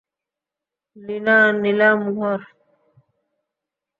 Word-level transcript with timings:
লিনা 0.97 1.37
নিলাম 1.61 1.99
ঘর। 2.15 2.39